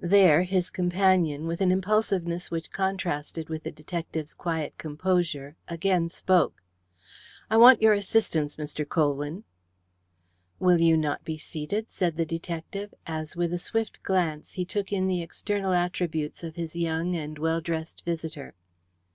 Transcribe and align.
There 0.00 0.44
his 0.44 0.70
companion, 0.70 1.46
with 1.46 1.60
an 1.60 1.70
impulsiveness 1.70 2.50
which 2.50 2.72
contrasted 2.72 3.50
with 3.50 3.62
the 3.64 3.70
detective's 3.70 4.32
quiet 4.32 4.78
composure, 4.78 5.54
again 5.68 6.08
spoke: 6.08 6.62
"I 7.50 7.58
want 7.58 7.82
your 7.82 7.92
assistance, 7.92 8.56
Mr. 8.56 8.88
Colwyn." 8.88 9.44
"Will 10.58 10.80
you 10.80 10.96
not 10.96 11.24
be 11.24 11.36
seated?" 11.36 11.90
said 11.90 12.16
the 12.16 12.24
detective, 12.24 12.94
as 13.06 13.36
with 13.36 13.52
a 13.52 13.58
swift 13.58 14.02
glance 14.02 14.54
he 14.54 14.64
took 14.64 14.94
in 14.94 15.08
the 15.08 15.20
external 15.22 15.74
attributes 15.74 16.42
of 16.42 16.56
his 16.56 16.74
young 16.74 17.14
and 17.14 17.38
well 17.38 17.60
dressed 17.60 18.02
visitor. 18.06 18.54